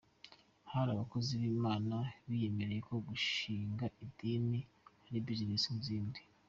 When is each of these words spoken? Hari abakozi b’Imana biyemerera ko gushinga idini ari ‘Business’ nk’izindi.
Hari 0.71 0.89
abakozi 0.93 1.31
b’Imana 1.41 1.95
biyemerera 2.29 2.85
ko 2.87 2.95
gushinga 3.09 3.85
idini 4.05 4.59
ari 5.05 5.19
‘Business’ 5.27 5.65
nk’izindi. 5.73 6.21